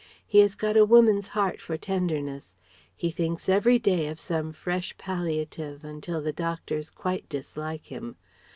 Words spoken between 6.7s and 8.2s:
quite dislike him.